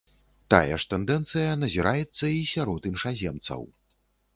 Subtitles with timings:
[0.53, 3.61] Тая ж тэндэнцыя назіраецца і сярод іншаземцаў.